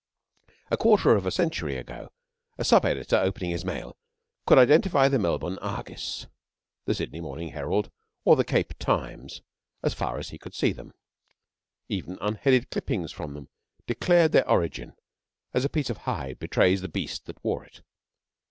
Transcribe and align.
A 0.71 0.77
quarter 0.77 1.11
of 1.15 1.27
a 1.27 1.31
century 1.31 1.77
ago 1.77 2.11
a 2.57 2.65
sub 2.65 2.85
editor, 2.85 3.17
opening 3.17 3.51
his 3.51 3.63
mail, 3.63 3.95
could 4.47 4.57
identify 4.57 5.07
the 5.07 5.19
Melbourne 5.19 5.59
Argus, 5.59 6.25
the 6.85 6.95
Sydney 6.95 7.21
Morning 7.21 7.49
Herald, 7.49 7.91
or 8.25 8.35
the 8.35 8.43
Cape 8.43 8.73
Times 8.79 9.43
as 9.83 9.93
far 9.93 10.17
as 10.17 10.29
he 10.29 10.39
could 10.39 10.55
see 10.55 10.71
them. 10.73 10.93
Even 11.87 12.17
unheaded 12.19 12.71
clippings 12.71 13.11
from 13.11 13.35
them 13.35 13.49
declared 13.85 14.31
their 14.31 14.49
origin 14.49 14.95
as 15.53 15.63
a 15.65 15.69
piece 15.69 15.91
of 15.91 15.97
hide 15.97 16.39
betrays 16.39 16.81
the 16.81 16.87
beast 16.89 17.27
that 17.27 17.43
wore 17.43 17.63
it. 17.63 17.83